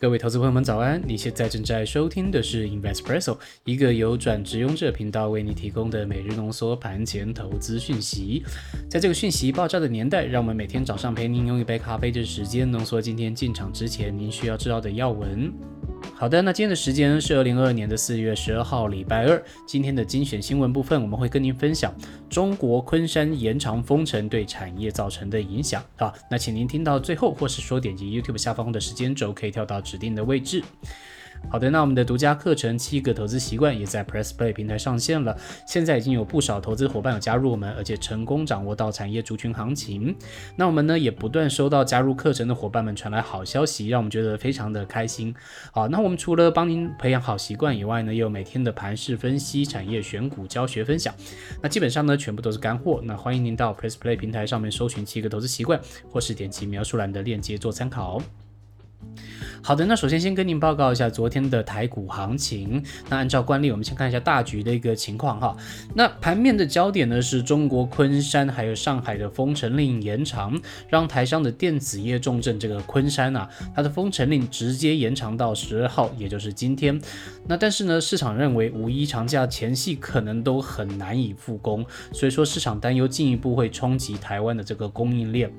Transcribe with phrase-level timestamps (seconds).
[0.00, 1.02] 各位投资朋友们，早安！
[1.04, 8.44] 你现在正在收听的是 Investpresso，一个由转职用者频道为你提供的每日浓缩盘前投资讯息。
[8.88, 15.52] 在这个讯息爆炸的年代，让我们每天早上陪您用一杯咖啡的时间，浓缩今天进场之前您需要知道的要闻。
[16.14, 19.40] 好的，那今天的时间是二零二二年的四月十二号，礼拜二。
[19.66, 21.94] 今天的精选新闻部分，我们会跟您分享
[22.28, 25.80] 中国昆山延长封城对产业造成的影响。
[25.96, 30.62] 好，那请您听到最后，或是说点击 YouTube 下方的时间轴，可以跳到指定的位置。
[31.50, 35.34] 好的，那我们的独家课程《七个投资习惯》也在 Press Play 平台上线了。
[35.66, 40.14] 现在已经有不少投资伙伴有加入我们，而且成功掌握到产业族群行情。
[40.56, 45.34] 那我们呢也不断收到加入课程的伙伴们传来好消息，让我们觉得非常的开心。
[45.72, 51.14] 好，那我们除了帮您培养好习惯以外呢，也有每天的盘势分析、产业选股教学分享。
[51.62, 53.00] 那基本上呢全部都是干货。
[53.02, 55.78] 那欢迎您到 Press Play 平台上面搜寻《七个投资习惯》，
[56.10, 58.20] 或是点击描述栏的链接做参考。
[59.62, 62.82] 好的，那首先先跟您报告一下昨天的台股行情。
[63.08, 65.56] 那按照惯例，我们先看一下大局的一个情况哈。
[65.94, 76.98] 那盘面的焦点呢是中国昆山还有上海的封城令延长，让台商的电子业重镇这个昆山啊，它的封城令直接延长到十二号，也就是今天。
[77.46, 85.52] 那但是呢，市场认为五一长假前夕可能都很难以复工，所以说市场担忧进一步会冲击台湾的这个供应链，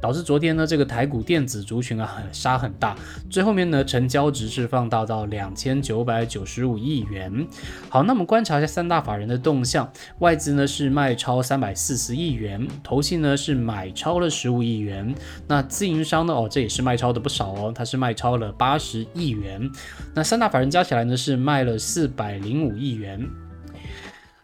[0.00, 2.96] 导致昨天呢这个台股电子族群啊杀很大，
[3.30, 7.46] 最后面呢成交值是放大到两千九百九十五亿元。
[7.88, 15.14] 好，那我们观察一下三大法人的动向，外资呢是卖超三百四十亿元，投信呢是买超了十五亿元，
[15.46, 19.70] 那自营商呢哦这也是卖超的不少哦，它是卖超了八十亿元。
[20.14, 23.28] 那三大法人加起来呢是卖了四百零五亿元。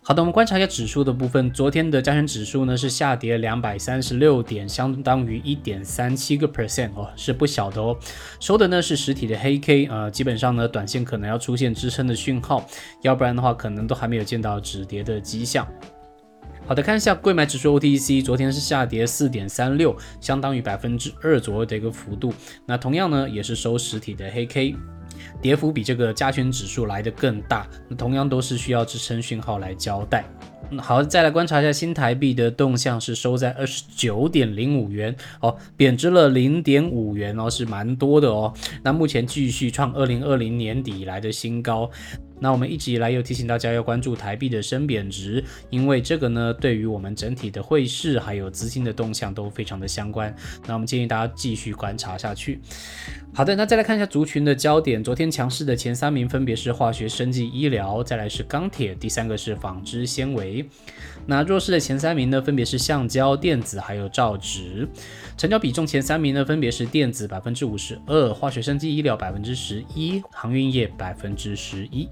[0.02, 1.50] 好的，我们观察一下指数的部分。
[1.52, 7.94] 昨天的加权指数呢是下跌两百三十六点，相当于一点三七个 percent 哦，是不小的哦。
[8.40, 12.66] 收的呢是实体的黑 K，呃，基本上呢短线可能要出现支撑的讯号，
[13.02, 15.69] 要不然的话可能都还没有见到止跌的迹象。
[16.66, 22.32] 好的，看一下贵买指数 OTC，昨天是下跌四点三六，相当于百分之二左右的一个幅度。
[22.64, 24.75] 那同样呢也是收实体的黑 K。
[25.41, 30.25] 跌幅比这个加权指数来的更大，那同样都是需要支撑讯号来交代。
[30.78, 38.53] 好，再来观察一下新台币的动向，是收在二十九点零五元哦，贬值了零点五元哦，是蛮多的哦。
[38.84, 41.91] 那目前继续创二零二零年底以来的新高。
[42.40, 50.34] 那我们一直以来又提醒大家要关注台币的升贬值，因为这个呢，对于我们整体的汇市还有资金的动向都非常的相关。
[50.66, 52.60] 那我们建议大家继续观察下去。
[53.32, 60.68] 好的，那再来看一下族群的焦点，昨天强势的前三名分别是化学、生技、医疗，再来是钢铁，第三个是纺织纤维。
[61.26, 64.88] 那弱势的前三名呢，分别是橡胶、电子还有造纸。
[65.36, 72.08] 成交比重前三名呢，分别是电子百分之五十二，化学、生技、医疗百分之十一，航运业百分之十一。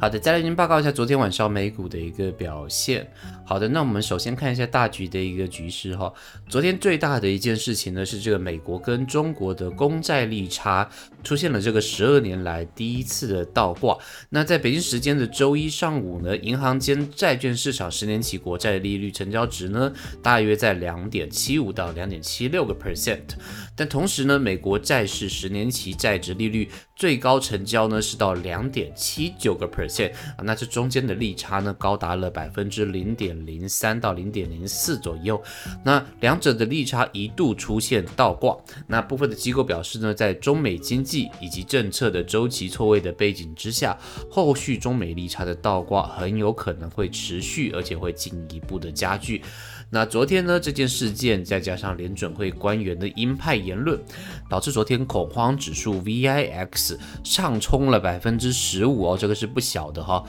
[0.00, 3.06] 好的，再来您报告一下昨天晚上美股的一个表现。
[3.50, 6.14] 好的，那我们首先看一下大局的一个局势哈。
[6.48, 10.88] 昨天最大的一件事情呢，是这个美国跟中国的公债利差
[11.24, 13.98] 出现了这个十二年来第一次的倒挂。
[14.28, 23.34] 那在北京时间的周一上午呢，银行间债券市场十年期国债利率成交值呢，大约在两点七五到两点七六个 percent。
[23.74, 33.39] 但同时呢，美国债市十年期债值利率最高成交呢是到两点七九个 percent 啊，那这中间的利差呢高达了百分之零点。
[33.46, 35.40] 零三到零点零四左右，
[35.84, 38.56] 那两者的利差一度出现倒挂。
[38.86, 43.98] 那部分的机构表示呢，在中美经济以及政策的周期错位的背景之下，
[44.30, 49.42] 后续中美利差的倒挂很有可能会持续，而且会进一步的加剧。
[49.92, 54.00] 那昨天呢，这件事件再加上联准会官员的鹰派言论，
[54.48, 60.24] 导致昨天恐慌指数 VIX 上冲了百分之十五哦，这个是不小的哈。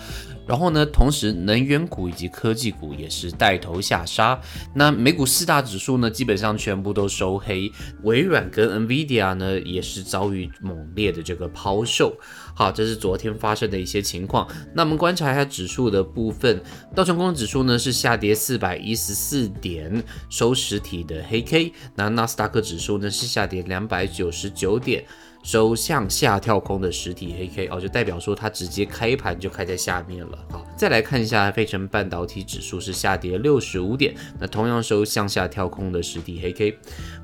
[0.48, 4.40] 然后呢，同时能源股以及科技股也是带头下杀。
[4.76, 7.72] 那美股四大指数呢，基本上全部都收黑，
[8.04, 12.16] 微软跟 NVIDIA 呢也是遭遇猛烈的这个抛售。
[12.54, 14.48] 好，这是昨天发生的一些情况。
[14.76, 16.62] 那我们观察一下指数的部分，
[16.96, 21.74] 道琼工指数呢是下跌四百一十四点，收实体的黑 K。
[21.96, 25.04] 那纳斯达克指数呢是下跌两百九十九点，
[25.44, 27.68] 收向下跳空的实体黑 K。
[27.68, 30.38] 哦，就代表说它直接开盘就开在下面了。
[30.50, 36.78] 好，再来看一下费城半导体指数是下跌六十五点，那同样收向下跳空的实体黑 K。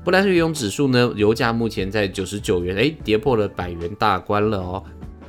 [0.04, 4.84] 布兰特原油指数呢，油价目前在九十九元，哎，跌破了百元大关了哦。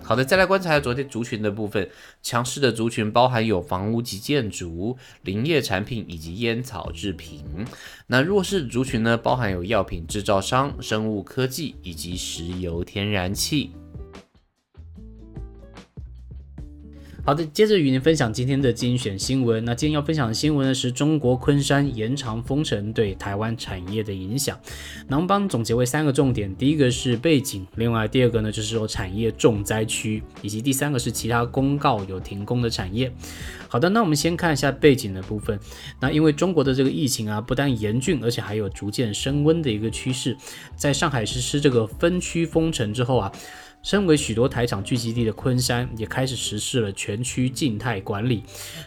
[0.10, 1.88] 好的，再来观察一下昨天族群的部分，
[2.24, 7.44] 强势的族群包含有房屋及建筑、林业产品以及烟草制品。
[8.08, 13.70] 那弱势族群呢，包含有药品制造商、生物科技以及石油天然气。
[17.30, 19.64] 好的，接着与您分享今天的精选新闻。
[19.64, 24.60] 那今天要分享的新闻呢，是中国昆山延长封城对台湾产业的影响。
[25.08, 33.14] 那我们帮总结为三个重点：第一个是背景，另外第二个呢就是说产业重灾区，以及第三个是其他公告有停工的产业。
[33.68, 35.60] 好的，那我们先看一下背景的部分。
[36.00, 40.36] 那因为中国的这个疫情啊，不但严峻，而且还有逐渐升温的一个趋势。
[40.76, 43.32] 在上海实施这个分区封城之后啊。
[43.82, 48.44] 身为许多台厂聚集地的昆山，也开始实施了全区静态管理，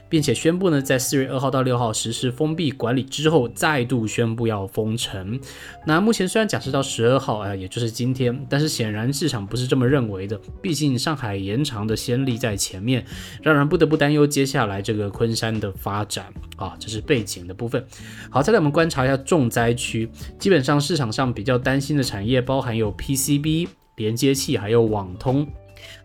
[0.08, 5.40] 并且宣布呢，在四月二号到六号实施封闭管理之后，再度宣布要封城。
[5.86, 10.38] 那目前虽然假设到十二号啊，也就是今天，但是显然市场不是这么认为的。
[10.60, 13.04] 毕竟上海延长的先例在前面，
[13.42, 16.76] 让人不得不担忧接下来这个昆山的发展啊。
[16.78, 17.84] 这是背景的部分。
[18.30, 23.68] 好，再来我们观察一下重灾区，基本上市场上比较担心的产业包含有 PCB。
[23.96, 25.46] 连接器还有网通，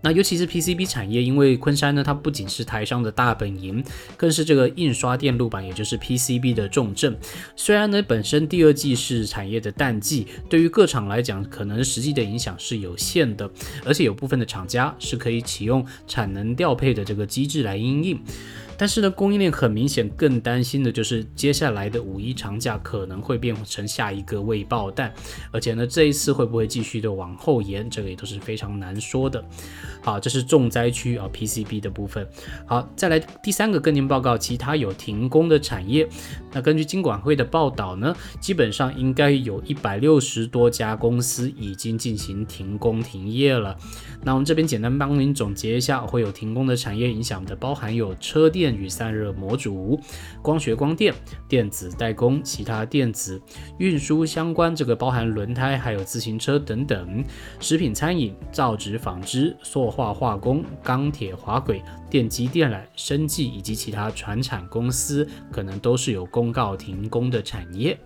[0.01, 3.83] 那尤其是 PCB 产业，因为昆山呢，它不仅是台商的大本营，
[4.15, 7.17] 更是这个印刷电路板，也就是 PCB 的重镇。
[7.55, 13.49] 虽然呢，本身第二季是产业的淡季，对于各厂来讲，可能实际的影响是有限的，
[13.85, 18.19] 而且有部分的厂家是可以启用产能调配的这个机制来应应。
[18.77, 25.11] 但是呢，供应链很明显更担心的就是接下来的五一长假可能会变成下一个未爆弹，
[25.51, 29.43] 而且呢，这一次会不会继续的往后延，这个也都是非常难说的。
[30.01, 32.27] 好，这是重灾区啊，PCB 的部分。
[32.67, 36.07] 好，再来第三个跟您报告，其他有停工的产业。
[36.53, 43.75] 那根据金管会的报道呢，基本上应该有一百六十多家公司已经进行停工停业了。
[44.23, 48.66] 那我们这边简单帮您总结一下，会有停工的产业影响的，包含有车电。
[48.75, 49.99] 与散热模组、
[50.41, 51.13] 光学光电、
[51.47, 53.41] 电子代工、其他电子
[53.79, 57.23] 运输相关，这个包含轮胎、还有自行车等等；
[57.59, 67.97] 食品餐饮、造纸纺织、塑化化工、钢铁滑轨、电机电缆、生技以及其他船产公司，可能都是有公告停工的产业。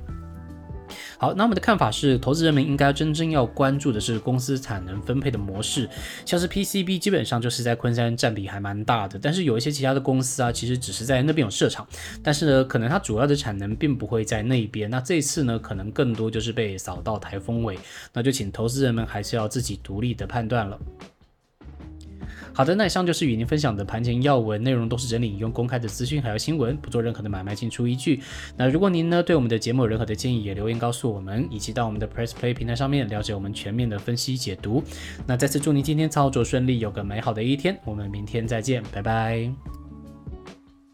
[1.22, 5.88] 好，那我们的看法是，投资人们应该真正要关注的是公司产能分配的模式，
[6.26, 11.88] 像是 PCB 基本上就是在昆山占比还蛮大的，但是有一些其他的公司啊，其实只是在那边有设厂，
[12.24, 14.90] 但是呢，可能它主要的产能并不会在那边。
[14.90, 17.78] 那这次呢，可能更多就是被扫到台风尾，
[18.14, 20.80] 那就请投资人们还是要自己独立的判断了。
[22.54, 28.22] 好的，那以上就是与您分享的盘前要闻，内容都是整理引用公开的资讯还有新闻，不做任何的买卖进出依据。
[28.58, 34.84] 那如果您呢对我们的节目有任何的建议，也留言告诉我们，以及到我们的 Press Play 平台上面了解我们全面的分析解读。
[35.26, 39.91] 那再次祝您今天操作顺利，有个美好的一天，我们明天再见，拜拜。